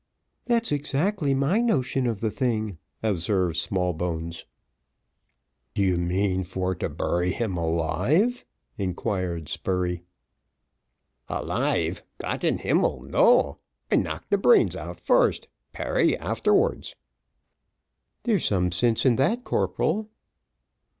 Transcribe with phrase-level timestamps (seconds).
[0.45, 4.47] "That's exactly my notion of the thing," observed Smallbones.
[5.75, 8.43] "Do you mean for to bury him alive?"
[8.79, 10.01] inquired Spurey.
[11.29, 12.01] "Alive!
[12.17, 13.59] Gott in himmel no.
[13.91, 16.95] I knock de brains out first, perry afterwards."
[18.23, 20.09] "There's some sense in that, corporal."